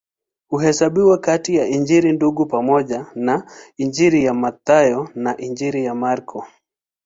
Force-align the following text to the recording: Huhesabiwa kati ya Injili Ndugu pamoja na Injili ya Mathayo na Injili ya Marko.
Huhesabiwa 0.49 1.17
kati 1.17 1.55
ya 1.55 1.67
Injili 1.67 2.11
Ndugu 2.11 2.45
pamoja 2.45 3.05
na 3.15 3.51
Injili 3.77 4.23
ya 4.25 4.33
Mathayo 4.33 5.09
na 5.15 5.37
Injili 5.37 5.85
ya 5.85 5.95
Marko. 5.95 6.47